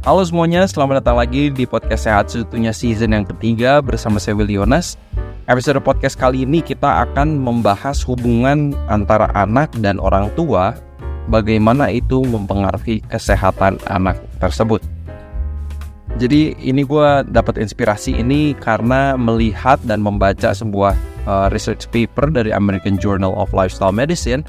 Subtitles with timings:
[0.00, 4.56] Halo semuanya, selamat datang lagi di podcast Sehat Seutuhnya season yang ketiga bersama saya Willy
[4.56, 4.96] Yonas.
[5.44, 10.72] Episode podcast kali ini kita akan membahas hubungan antara anak dan orang tua,
[11.28, 14.80] bagaimana itu mempengaruhi kesehatan anak tersebut.
[16.16, 20.96] Jadi ini gue dapat inspirasi ini karena melihat dan membaca sebuah
[21.28, 24.48] uh, research paper dari American Journal of Lifestyle Medicine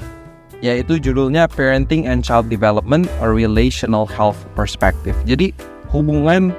[0.62, 5.18] yaitu judulnya Parenting and Child Development a Relational Health Perspective.
[5.26, 5.50] Jadi
[5.90, 6.54] hubungan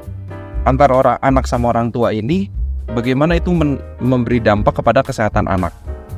[0.67, 2.51] antara orang anak sama orang tua ini
[2.91, 3.55] bagaimana itu
[4.03, 5.71] memberi dampak kepada kesehatan anak.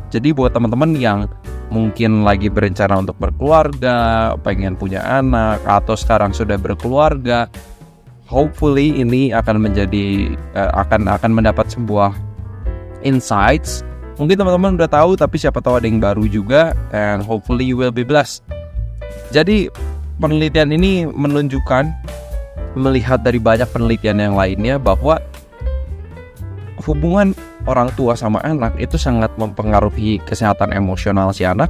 [0.10, 1.30] Jadi buat teman-teman yang
[1.70, 7.50] mungkin lagi berencana untuk berkeluarga, pengen punya anak atau sekarang sudah berkeluarga,
[8.26, 12.14] hopefully ini akan menjadi uh, akan akan mendapat sebuah
[13.06, 17.76] insights Mungkin teman-teman udah tahu tapi siapa tahu ada yang baru juga and hopefully you
[17.76, 18.40] will be blessed.
[19.36, 19.68] Jadi
[20.24, 21.92] penelitian ini menunjukkan
[22.80, 25.20] melihat dari banyak penelitian yang lainnya bahwa
[26.88, 27.36] hubungan
[27.68, 31.68] orang tua sama anak itu sangat mempengaruhi kesehatan emosional si anak,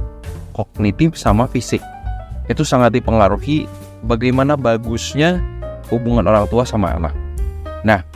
[0.54, 1.82] kognitif sama fisik.
[2.46, 3.66] Itu sangat dipengaruhi
[4.06, 5.42] bagaimana bagusnya
[5.90, 7.14] hubungan orang tua sama anak.
[7.82, 8.06] Nah,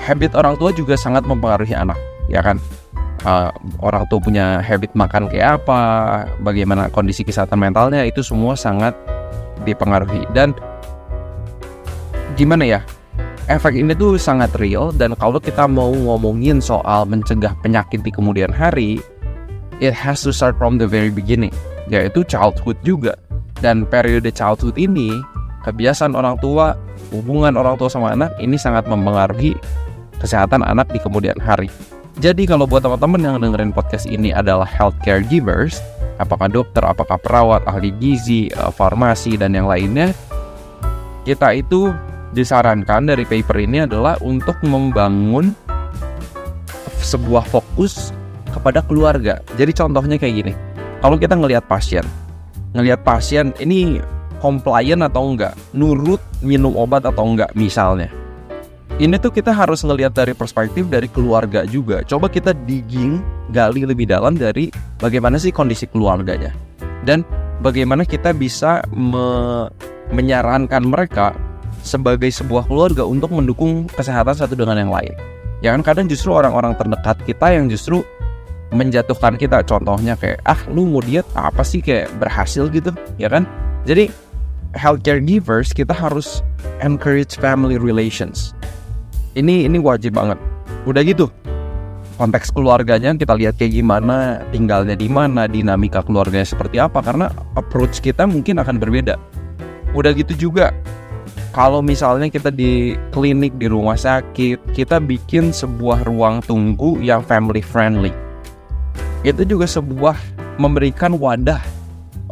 [0.00, 2.00] habit orang tua juga sangat mempengaruhi anak,
[2.32, 2.56] ya kan?
[3.24, 5.80] Uh, orang tua punya habit makan kayak apa,
[6.40, 8.96] bagaimana kondisi kesehatan mentalnya itu semua sangat
[9.64, 10.24] dipengaruhi.
[10.32, 10.56] Dan
[12.38, 12.80] gimana ya
[13.50, 18.48] efek ini tuh sangat real dan kalau kita mau ngomongin soal mencegah penyakit di kemudian
[18.54, 19.02] hari
[19.82, 21.52] it has to start from the very beginning
[21.90, 23.16] yaitu childhood juga.
[23.60, 25.12] Dan periode childhood ini
[25.68, 26.72] kebiasaan orang tua
[27.12, 29.52] hubungan orang tua sama anak ini sangat mempengaruhi
[30.16, 31.68] kesehatan anak di kemudian hari
[32.20, 35.80] jadi kalau buat teman-teman yang dengerin podcast ini adalah healthcare givers,
[36.20, 40.12] apakah dokter, apakah perawat, ahli gizi, eh, farmasi dan yang lainnya,
[41.24, 41.88] kita itu
[42.36, 45.56] disarankan dari paper ini adalah untuk membangun
[47.00, 48.12] sebuah fokus
[48.52, 49.40] kepada keluarga.
[49.56, 50.52] Jadi contohnya kayak gini.
[51.00, 52.04] Kalau kita ngelihat pasien,
[52.76, 53.96] ngelihat pasien ini
[54.44, 58.12] compliant atau enggak, nurut minum obat atau enggak misalnya
[59.00, 62.04] ini tuh kita harus ngelihat dari perspektif dari keluarga juga.
[62.04, 64.68] Coba kita digging, gali lebih dalam dari
[65.00, 66.52] bagaimana sih kondisi keluarganya.
[67.08, 67.24] Dan
[67.64, 69.66] bagaimana kita bisa me
[70.12, 71.32] menyarankan mereka
[71.80, 75.16] sebagai sebuah keluarga untuk mendukung kesehatan satu dengan yang lain.
[75.64, 78.04] Ya kan kadang justru orang-orang terdekat kita yang justru
[78.74, 79.64] menjatuhkan kita.
[79.64, 83.48] Contohnya kayak, ah lu mau diet apa sih kayak berhasil gitu, ya kan?
[83.86, 84.12] Jadi
[84.76, 86.44] healthcare givers kita harus
[86.84, 88.52] encourage family relations
[89.40, 90.36] ini ini wajib banget.
[90.84, 91.32] Udah gitu
[92.20, 98.04] konteks keluarganya kita lihat kayak gimana tinggalnya di mana dinamika keluarganya seperti apa karena approach
[98.04, 99.16] kita mungkin akan berbeda.
[99.96, 100.68] Udah gitu juga
[101.56, 107.64] kalau misalnya kita di klinik di rumah sakit kita bikin sebuah ruang tunggu yang family
[107.64, 108.12] friendly.
[109.24, 110.20] Itu juga sebuah
[110.60, 111.64] memberikan wadah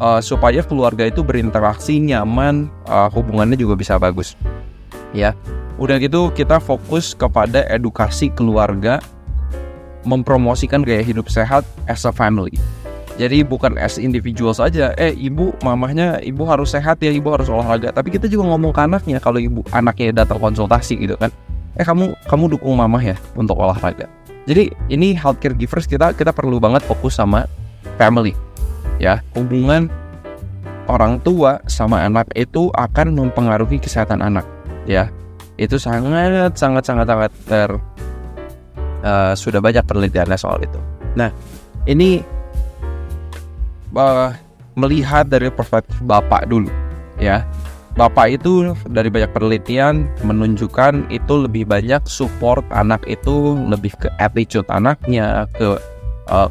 [0.05, 4.37] uh, supaya keluarga itu berinteraksi nyaman uh, hubungannya juga bisa bagus.
[5.17, 5.33] Ya
[5.79, 8.99] Udah gitu kita fokus kepada edukasi keluarga,
[10.03, 12.59] mempromosikan gaya hidup sehat as a family.
[13.19, 17.95] Jadi bukan as individual saja, eh ibu mamahnya ibu harus sehat ya, ibu harus olahraga.
[17.95, 21.31] Tapi kita juga ngomong ke anaknya kalau ibu anaknya datang konsultasi gitu kan.
[21.79, 24.11] Eh kamu kamu dukung mamah ya untuk olahraga.
[24.51, 27.47] Jadi ini healthcare givers kita kita perlu banget fokus sama
[27.99, 28.35] family.
[28.99, 29.87] Ya, hubungan
[30.91, 34.43] orang tua sama anak itu akan mempengaruhi kesehatan anak
[34.89, 35.13] ya
[35.59, 37.71] itu sangat sangat sangat sangat ter
[39.03, 40.79] uh, sudah banyak penelitiannya soal itu.
[41.19, 41.35] Nah
[41.91, 42.23] ini
[43.95, 44.31] uh,
[44.79, 46.71] melihat dari perspektif bapak dulu
[47.19, 47.43] ya
[47.99, 54.69] bapak itu dari banyak penelitian menunjukkan itu lebih banyak support anak itu lebih ke attitude
[54.71, 55.75] anaknya ke
[56.31, 56.47] uh,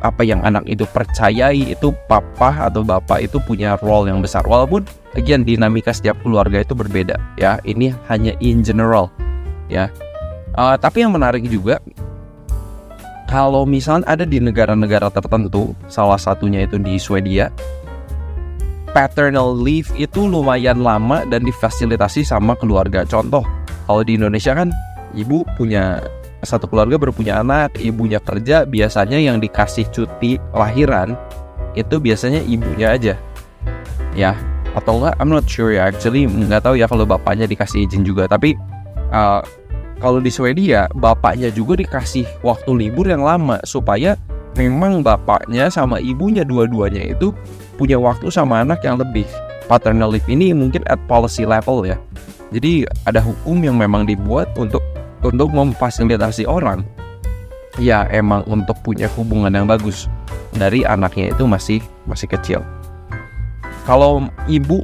[0.00, 4.46] apa yang anak itu percayai itu papa atau bapak itu punya role yang besar.
[4.46, 4.86] Walaupun
[5.18, 7.58] again dinamika setiap keluarga itu berbeda ya.
[7.66, 9.10] Ini hanya in general
[9.66, 9.90] ya.
[10.58, 11.78] Uh, tapi yang menarik juga
[13.28, 17.52] kalau misalnya ada di negara-negara tertentu salah satunya itu di Swedia
[18.96, 23.04] paternal leave itu lumayan lama dan difasilitasi sama keluarga.
[23.04, 23.44] Contoh
[23.86, 24.72] kalau di Indonesia kan
[25.14, 26.02] ibu punya
[26.42, 31.18] satu keluarga berpunya anak, ibunya kerja, biasanya yang dikasih cuti lahiran
[31.74, 33.14] itu biasanya ibunya aja.
[34.14, 34.34] Ya,
[34.74, 38.30] atau enggak I'm not sure ya actually nggak tahu ya kalau bapaknya dikasih izin juga.
[38.30, 38.54] Tapi
[39.10, 39.42] uh,
[39.98, 44.14] kalau di Swedia bapaknya juga dikasih waktu libur yang lama supaya
[44.54, 47.34] memang bapaknya sama ibunya dua-duanya itu
[47.78, 49.26] punya waktu sama anak yang lebih.
[49.66, 51.98] Paternal leave ini mungkin at policy level ya.
[52.48, 54.80] Jadi ada hukum yang memang dibuat untuk
[55.28, 56.80] untuk memfasilitasi orang
[57.76, 60.08] ya emang untuk punya hubungan yang bagus
[60.56, 61.78] dari anaknya itu masih
[62.08, 62.60] masih kecil.
[63.84, 64.80] Kalau ibu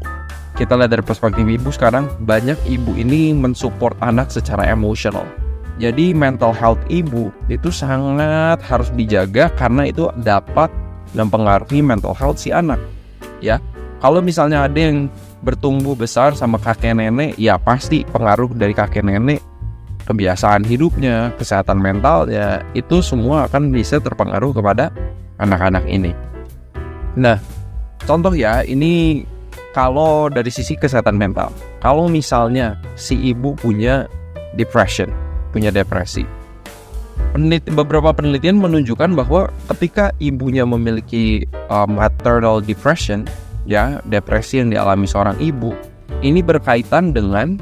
[0.54, 5.26] kita lihat dari perspektif ibu sekarang banyak ibu ini mensupport anak secara emosional.
[5.82, 10.70] Jadi mental health ibu itu sangat harus dijaga karena itu dapat
[11.18, 12.78] mempengaruhi mental health si anak.
[13.42, 13.58] Ya,
[13.98, 15.10] kalau misalnya ada yang
[15.42, 19.42] bertumbuh besar sama kakek nenek, ya pasti pengaruh dari kakek nenek
[20.04, 24.92] kebiasaan hidupnya, kesehatan mentalnya, itu semua akan bisa terpengaruh kepada
[25.40, 26.12] anak-anak ini.
[27.16, 27.40] Nah,
[28.04, 29.24] contoh ya, ini
[29.72, 31.50] kalau dari sisi kesehatan mental,
[31.82, 34.06] kalau misalnya si ibu punya
[34.54, 35.10] depression,
[35.50, 36.22] punya depresi,
[37.34, 43.26] Peneliti, beberapa penelitian menunjukkan bahwa ketika ibunya memiliki uh, maternal depression,
[43.66, 45.74] ya depresi yang dialami seorang ibu,
[46.22, 47.58] ini berkaitan dengan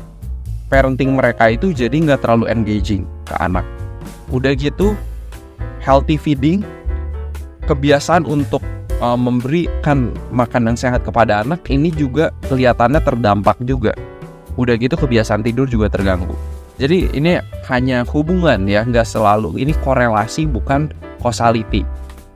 [0.73, 3.69] parenting mereka itu jadi nggak terlalu engaging ke anak.
[4.33, 4.97] Udah gitu,
[5.85, 6.65] healthy feeding,
[7.69, 8.65] kebiasaan untuk
[9.05, 13.93] uh, memberikan makanan sehat kepada anak ini juga kelihatannya terdampak juga.
[14.57, 16.33] Udah gitu kebiasaan tidur juga terganggu.
[16.81, 17.37] Jadi ini
[17.69, 19.61] hanya hubungan ya, nggak selalu.
[19.61, 20.89] Ini korelasi bukan
[21.21, 21.85] causality.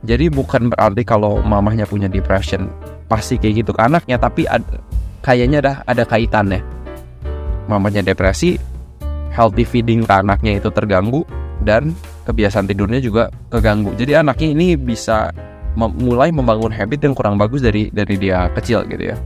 [0.05, 2.69] Jadi bukan berarti kalau mamahnya punya depression
[3.09, 4.77] pasti kayak gitu ke anaknya, tapi ada,
[5.25, 6.76] kayaknya dah ada kaitannya
[7.67, 8.59] mamanya depresi,
[9.31, 11.23] healthy feeding ke anaknya itu terganggu
[11.63, 11.93] dan
[12.27, 13.95] kebiasaan tidurnya juga keganggu.
[13.95, 15.31] Jadi anaknya ini bisa
[15.77, 19.17] mem mulai membangun habit yang kurang bagus dari dari dia kecil gitu ya.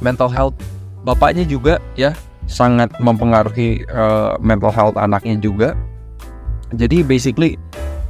[0.00, 0.56] Mental health
[1.04, 2.14] bapaknya juga ya
[2.48, 5.76] sangat mempengaruhi uh, mental health anaknya juga.
[6.72, 7.56] Jadi basically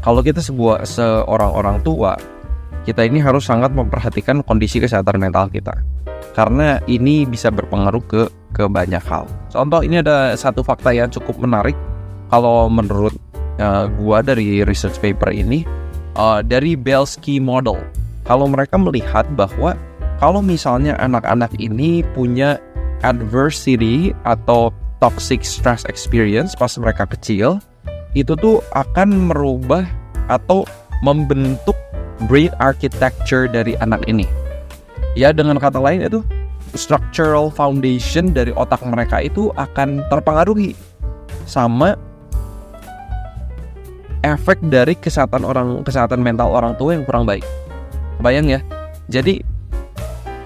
[0.03, 2.15] kalau kita sebuah seorang orang tua
[2.87, 5.77] kita ini harus sangat memperhatikan kondisi kesehatan mental kita
[6.33, 8.23] karena ini bisa berpengaruh ke
[8.53, 9.29] ke banyak hal.
[9.53, 11.77] Contoh ini ada satu fakta yang cukup menarik
[12.33, 13.15] kalau menurut
[13.61, 15.65] uh, gua dari research paper ini
[16.17, 17.81] uh, dari Belsky model.
[18.29, 19.73] Kalau mereka melihat bahwa
[20.21, 22.61] kalau misalnya anak-anak ini punya
[23.07, 27.63] adversity atau toxic stress experience pas mereka kecil,
[28.19, 29.87] itu tuh akan merubah
[30.29, 30.67] atau
[31.01, 31.79] membentuk
[32.27, 34.27] brain architecture dari anak ini.
[35.15, 36.21] Ya dengan kata lain itu
[36.75, 40.73] structural foundation dari otak mereka itu akan terpengaruhi
[41.49, 41.97] sama
[44.27, 47.45] efek dari kesehatan orang kesehatan mental orang tua yang kurang baik.
[48.19, 48.61] Bayang ya.
[49.09, 49.41] Jadi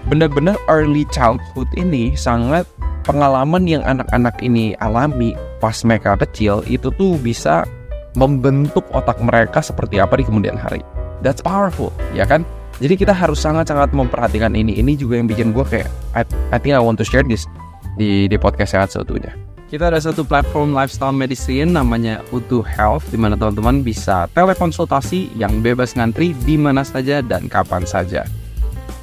[0.06, 2.68] benar-benar early childhood ini sangat
[3.02, 7.66] pengalaman yang anak-anak ini alami pas mereka kecil itu tuh bisa
[8.14, 10.84] membentuk otak mereka seperti apa di kemudian hari.
[11.24, 12.44] That's powerful, ya kan?
[12.82, 14.74] Jadi kita harus sangat-sangat memperhatikan ini.
[14.82, 15.86] Ini juga yang bikin gue kayak
[16.18, 17.46] I, I think I want to share this
[17.94, 19.38] di di podcast sehat seutuhnya.
[19.70, 25.62] Kita ada satu platform lifestyle medicine namanya Utuh Health di mana teman-teman bisa telekonsultasi yang
[25.62, 28.26] bebas ngantri di mana saja dan kapan saja.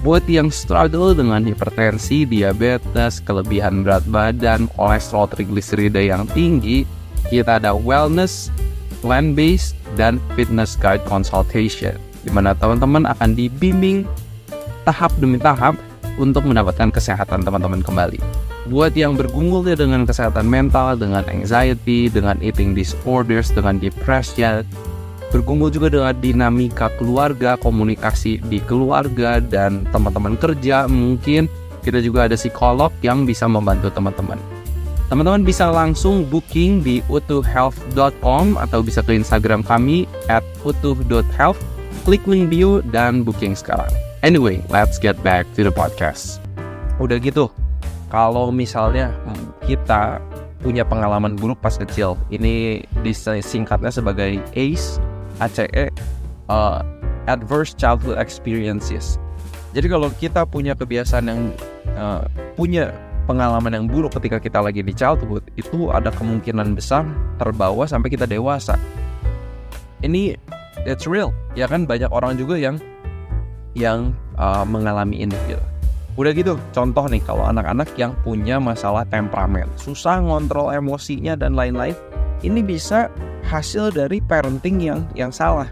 [0.03, 6.83] Buat yang struggle dengan hipertensi, diabetes, kelebihan berat badan, kolesterol trigliserida yang tinggi,
[7.31, 8.51] kita ada wellness,
[8.99, 14.03] plan-based, dan fitness guide consultation di mana teman-teman akan dibimbing
[14.83, 15.77] tahap demi tahap
[16.19, 18.19] untuk mendapatkan kesehatan teman-teman kembali.
[18.67, 24.67] Buat yang bergumul ya dengan kesehatan mental, dengan anxiety, dengan eating disorders, dengan depression,
[25.31, 31.47] bergumul juga dengan dinamika keluarga, komunikasi di keluarga, dan teman-teman kerja mungkin
[31.81, 34.37] kita juga ada psikolog yang bisa membantu teman-teman.
[35.09, 41.57] Teman-teman bisa langsung booking di utuhhealth.com atau bisa ke Instagram kami at utuh.health
[42.05, 43.89] klik link bio dan booking sekarang.
[44.21, 46.43] Anyway, let's get back to the podcast.
[46.99, 47.47] Udah gitu,
[48.11, 49.15] kalau misalnya
[49.63, 50.19] kita
[50.59, 54.99] punya pengalaman buruk pas kecil, ini disingkatnya sebagai ACE,
[55.39, 55.87] ACE,
[56.51, 56.83] uh,
[57.31, 59.15] Adverse Childhood Experiences.
[59.71, 61.41] Jadi kalau kita punya kebiasaan yang
[61.95, 62.25] uh,
[62.57, 62.91] punya
[63.29, 67.05] pengalaman yang buruk ketika kita lagi di childhood, itu ada kemungkinan besar
[67.37, 68.75] terbawa sampai kita dewasa.
[70.01, 70.33] Ini
[70.87, 71.35] it's real.
[71.57, 71.83] Ya kan?
[71.89, 72.79] Banyak orang juga yang
[73.77, 75.61] yang uh, mengalami ini gitu.
[76.19, 81.95] Udah gitu contoh nih kalau anak-anak yang punya masalah temperamen susah ngontrol emosinya dan lain-lain
[82.43, 83.07] ini bisa
[83.47, 85.71] hasil dari parenting yang yang salah.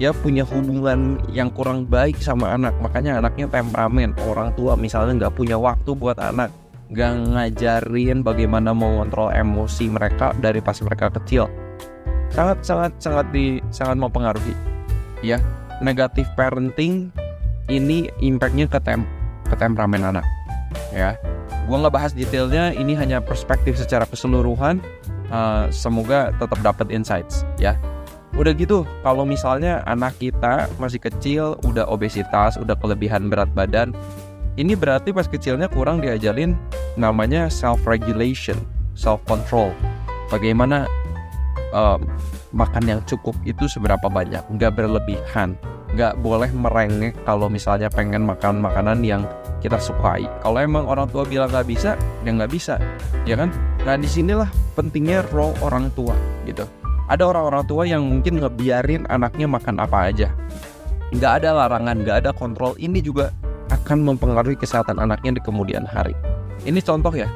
[0.00, 4.14] Ya punya hubungan yang kurang baik sama anak makanya anaknya temperamen.
[4.22, 6.54] Orang tua misalnya nggak punya waktu buat anak
[6.92, 11.48] nggak ngajarin bagaimana mengontrol emosi mereka dari pas mereka kecil
[12.32, 14.54] sangat sangat sangat di sangat mempengaruhi
[15.20, 15.38] ya
[15.84, 17.12] negatif parenting
[17.68, 19.04] ini impactnya ke tem
[19.46, 20.26] ke temperamen anak
[20.92, 21.16] ya
[21.70, 24.82] Gua nggak bahas detailnya, ini hanya perspektif secara keseluruhan.
[25.32, 27.78] Uh, semoga tetap dapat insights ya.
[28.36, 33.96] Udah gitu, kalau misalnya anak kita masih kecil, udah obesitas, udah kelebihan berat badan,
[34.60, 36.56] ini berarti pas kecilnya kurang diajarin
[37.00, 38.56] namanya self regulation,
[38.92, 39.72] self control.
[40.28, 40.88] Bagaimana
[41.72, 41.98] uh,
[42.52, 45.58] makan yang cukup itu seberapa banyak, nggak berlebihan,
[45.92, 49.24] nggak boleh merengek kalau misalnya pengen makan makanan yang
[49.60, 50.28] kita sukai.
[50.40, 52.76] Kalau emang orang tua bilang nggak bisa, ya nggak bisa,
[53.24, 53.50] ya kan?
[53.82, 54.48] Nah di sinilah
[54.78, 56.14] pentingnya role orang tua
[56.46, 56.68] gitu.
[57.10, 60.28] Ada orang-orang tua yang mungkin ngebiarin anaknya makan apa aja,
[61.12, 62.72] nggak ada larangan, nggak ada kontrol.
[62.80, 63.34] Ini juga
[63.68, 66.16] akan mempengaruhi kesehatan anaknya di kemudian hari.
[66.62, 67.26] Ini contoh ya,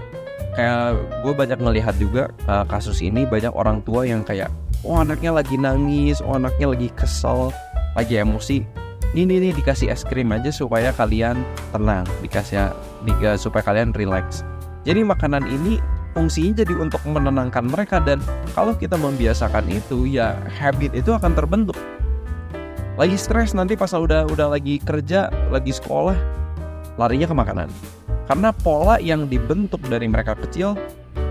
[0.57, 4.49] kayak gue banyak ngelihat juga uh, kasus ini banyak orang tua yang kayak
[4.83, 7.53] oh anaknya lagi nangis oh anaknya lagi kesel
[7.95, 8.65] lagi emosi.
[9.17, 11.41] Ini nih dikasih es krim aja supaya kalian
[11.73, 12.69] tenang dikasih
[13.09, 14.45] diga supaya kalian relax.
[14.85, 15.81] Jadi makanan ini
[16.13, 18.21] fungsinya jadi untuk menenangkan mereka dan
[18.53, 21.79] kalau kita membiasakan itu ya habit itu akan terbentuk.
[23.01, 26.17] Lagi stres nanti pas udah udah lagi kerja lagi sekolah
[26.97, 27.69] larinya ke makanan
[28.27, 30.75] karena pola yang dibentuk dari mereka kecil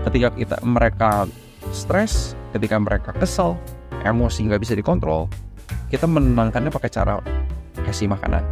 [0.08, 1.28] ketika kita mereka
[1.70, 3.56] stres ketika mereka kesel
[4.04, 5.28] emosi nggak bisa dikontrol
[5.86, 7.22] kita menenangkannya pakai cara
[7.86, 8.42] kasih makanan.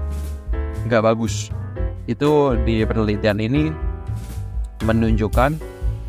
[0.86, 1.50] Nggak bagus.
[2.06, 3.74] Itu di penelitian ini
[4.86, 5.58] menunjukkan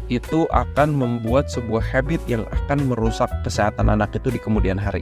[0.06, 5.02] itu akan membuat sebuah habit yang akan merusak kesehatan anak itu di kemudian hari.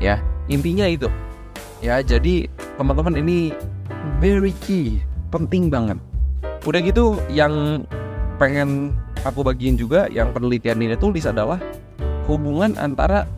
[0.00, 1.12] Ya intinya itu.
[1.84, 2.48] Ya jadi
[2.80, 3.52] teman-teman ini
[4.16, 6.00] very key penting banget
[6.64, 7.84] udah gitu yang
[8.40, 11.60] pengen aku bagiin juga yang penelitian ini tulis adalah
[12.24, 13.28] hubungan antara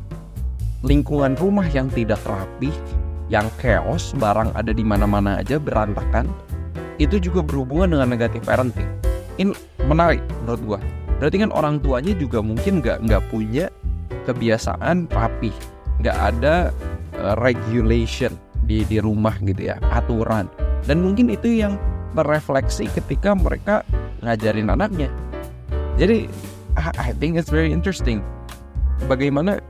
[0.86, 2.70] lingkungan rumah yang tidak rapi,
[3.26, 6.30] yang chaos, barang ada di mana-mana aja berantakan,
[7.02, 8.86] itu juga berhubungan dengan negatif parenting.
[9.36, 9.52] Ini
[9.90, 10.78] menarik menurut gua.
[11.18, 13.72] Berarti kan orang tuanya juga mungkin nggak nggak punya
[14.28, 15.50] kebiasaan rapi,
[16.04, 16.70] nggak ada
[17.18, 18.30] uh, regulation
[18.68, 20.46] di di rumah gitu ya, aturan.
[20.86, 21.74] Dan mungkin itu yang
[22.16, 23.84] berefleksi ketika mereka
[24.24, 25.12] ngajarin anaknya.
[26.00, 26.26] Jadi
[26.76, 28.24] I think it's very interesting
[29.04, 29.60] bagaimana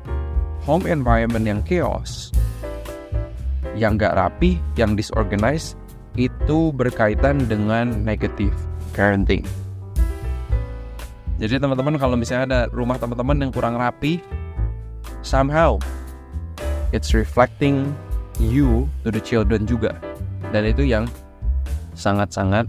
[0.62, 2.31] home environment yang chaos,
[3.75, 5.75] yang gak rapi, yang disorganized,
[6.15, 8.55] itu berkaitan dengan negative
[8.95, 9.47] parenting.
[11.37, 14.25] Jadi teman-teman kalau misalnya ada rumah teman-teman yang kurang rapi,
[15.21, 15.76] somehow
[16.97, 17.93] it's reflecting
[18.41, 19.95] you to the children juga.
[20.50, 21.05] Dan itu yang
[21.97, 22.69] sangat-sangat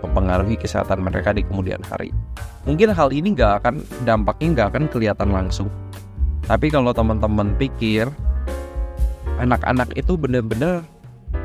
[0.00, 2.14] mempengaruhi kesehatan mereka di kemudian hari.
[2.62, 3.74] Mungkin hal ini nggak akan
[4.06, 5.68] dampaknya nggak akan kelihatan langsung,
[6.46, 8.06] tapi kalau teman-teman pikir
[9.42, 10.86] anak-anak itu benar-benar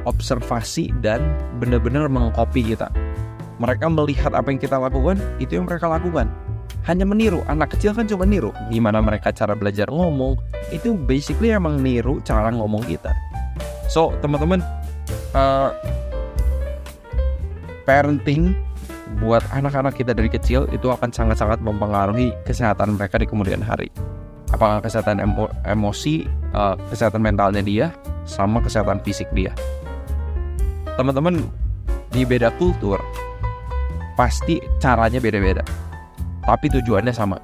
[0.06, 1.22] observasi dan
[1.58, 2.90] benar-benar mengcopy kita.
[3.58, 6.30] Mereka melihat apa yang kita lakukan, itu yang mereka lakukan.
[6.86, 7.42] Hanya meniru.
[7.50, 8.54] Anak kecil kan cuma niru.
[8.70, 10.38] Gimana mereka cara belajar ngomong,
[10.70, 13.12] itu basically emang niru cara ngomong kita.
[13.90, 14.62] So, teman-teman,
[15.34, 15.74] uh,
[17.88, 18.52] parenting
[19.24, 23.88] buat anak-anak kita dari kecil itu akan sangat-sangat mempengaruhi kesehatan mereka di kemudian hari
[24.52, 27.92] apakah kesehatan emo emosi, uh, kesehatan mentalnya dia,
[28.24, 29.52] sama kesehatan fisik dia.
[30.96, 31.44] Teman-teman
[32.12, 32.98] di beda kultur
[34.16, 35.64] pasti caranya beda-beda,
[36.44, 37.38] tapi tujuannya sama.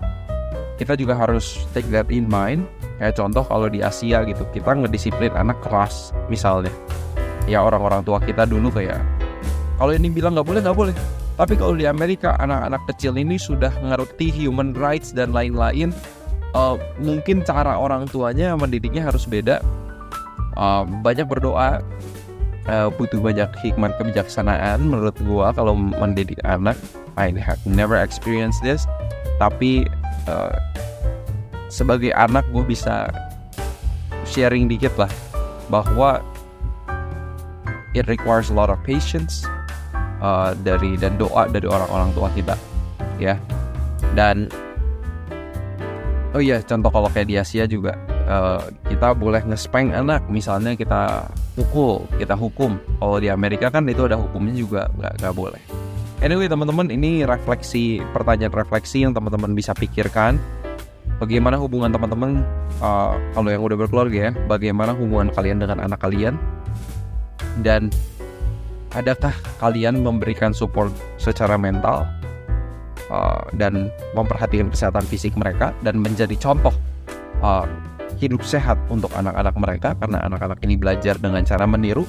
[0.80, 2.66] Kita juga harus take that in mind.
[2.98, 6.72] Kayak contoh kalau di Asia gitu, kita ngedisiplin anak keras misalnya.
[7.44, 8.98] Ya orang-orang tua kita dulu kayak
[9.78, 10.96] kalau ini bilang nggak boleh nggak boleh.
[11.34, 15.90] Tapi kalau di Amerika anak-anak kecil ini sudah ngerti human rights dan lain-lain
[16.54, 19.60] uh, mungkin cara orang tuanya mendidiknya harus beda.
[20.54, 21.82] Uh, banyak berdoa
[22.70, 26.78] uh, butuh banyak hikmat kebijaksanaan menurut gua kalau mendidik anak.
[27.18, 28.86] I have never experienced this.
[29.42, 29.90] Tapi
[30.30, 30.54] uh,
[31.74, 33.10] sebagai anak gue bisa
[34.30, 35.10] sharing dikit lah
[35.74, 36.22] bahwa
[37.98, 39.46] it requires a lot of patience
[40.24, 42.56] uh, dari dan doa dari orang-orang tua kita
[43.20, 43.36] ya.
[44.16, 44.48] Dan
[46.34, 47.94] oh iya contoh kalau kayak di Asia juga
[48.26, 52.80] uh, kita boleh ngespeng anak misalnya kita pukul kita hukum.
[52.98, 55.62] Kalau di Amerika kan itu ada hukumnya juga nggak nggak boleh.
[56.24, 60.40] Anyway teman-teman ini refleksi pertanyaan refleksi yang teman-teman bisa pikirkan.
[61.20, 62.44] Bagaimana hubungan teman-teman
[62.84, 66.36] uh, kalau yang udah berkeluarga ya bagaimana hubungan kalian dengan anak kalian?
[67.62, 67.94] Dan
[68.94, 72.06] adakah kalian memberikan support secara mental
[73.10, 76.74] uh, dan memperhatikan kesehatan fisik mereka dan menjadi contoh
[77.42, 77.66] uh,
[78.22, 82.06] hidup sehat untuk anak-anak mereka karena anak-anak ini belajar dengan cara meniru.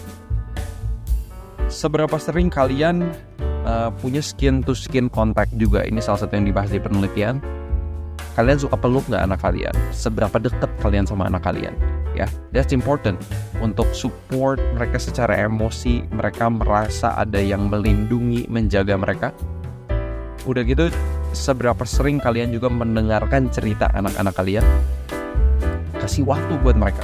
[1.66, 3.02] Seberapa sering kalian
[3.66, 5.82] uh, punya skin to skin contact juga.
[5.82, 7.40] Ini salah satu yang dibahas di penelitian.
[8.34, 9.74] Kalian suka peluk nggak anak kalian?
[9.90, 11.74] Seberapa dekat kalian sama anak kalian?
[12.14, 13.18] Ya, that's important
[13.59, 16.06] untuk support mereka secara emosi.
[16.14, 19.28] Mereka merasa ada yang melindungi, menjaga mereka.
[20.47, 20.94] Udah gitu,
[21.35, 24.66] seberapa sering kalian juga mendengarkan cerita anak-anak kalian?
[25.99, 27.02] Kasih waktu buat mereka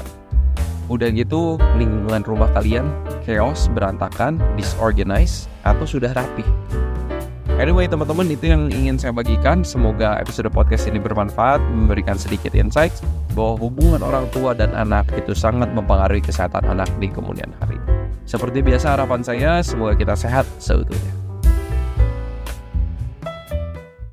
[0.91, 2.91] Udah gitu lingkungan rumah kalian
[3.23, 6.43] chaos, berantakan, disorganized, atau sudah rapi.
[7.61, 9.61] Anyway teman-teman itu yang ingin saya bagikan.
[9.61, 12.89] Semoga episode podcast ini bermanfaat, memberikan sedikit insight
[13.37, 17.77] bahwa hubungan orang tua dan anak itu sangat mempengaruhi kesehatan anak di kemudian hari.
[18.25, 21.20] Seperti biasa harapan saya, semoga kita sehat seutuhnya.